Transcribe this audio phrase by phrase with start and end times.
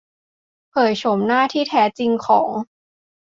[0.69, 2.49] เผยโฉมหน้าที่แท้จริงของ